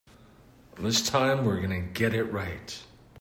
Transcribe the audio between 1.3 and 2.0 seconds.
we're going to